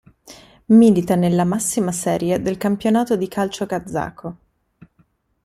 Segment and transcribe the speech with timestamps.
[0.67, 4.37] Milita nella massima serie del campionato di calcio kazako.